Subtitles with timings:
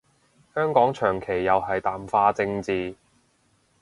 [0.55, 2.95] 香港長期又係淡化政治